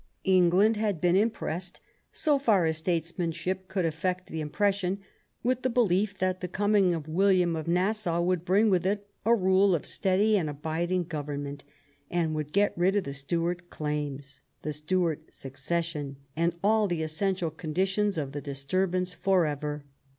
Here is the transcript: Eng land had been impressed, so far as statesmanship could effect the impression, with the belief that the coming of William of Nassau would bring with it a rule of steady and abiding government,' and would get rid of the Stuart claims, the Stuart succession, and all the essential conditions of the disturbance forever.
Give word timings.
Eng 0.25 0.49
land 0.49 0.77
had 0.77 0.99
been 0.99 1.15
impressed, 1.15 1.79
so 2.11 2.39
far 2.39 2.65
as 2.65 2.77
statesmanship 2.79 3.67
could 3.67 3.85
effect 3.85 4.29
the 4.31 4.41
impression, 4.41 4.99
with 5.43 5.61
the 5.61 5.69
belief 5.69 6.17
that 6.17 6.41
the 6.41 6.47
coming 6.47 6.91
of 6.95 7.07
William 7.07 7.55
of 7.55 7.67
Nassau 7.67 8.19
would 8.19 8.43
bring 8.43 8.71
with 8.71 8.83
it 8.83 9.07
a 9.25 9.35
rule 9.35 9.75
of 9.75 9.85
steady 9.85 10.35
and 10.39 10.49
abiding 10.49 11.03
government,' 11.03 11.63
and 12.09 12.33
would 12.33 12.51
get 12.51 12.75
rid 12.75 12.95
of 12.95 13.03
the 13.03 13.13
Stuart 13.13 13.69
claims, 13.69 14.41
the 14.63 14.73
Stuart 14.73 15.31
succession, 15.31 16.17
and 16.35 16.55
all 16.63 16.87
the 16.87 17.03
essential 17.03 17.51
conditions 17.51 18.17
of 18.17 18.31
the 18.31 18.41
disturbance 18.41 19.13
forever. 19.13 19.85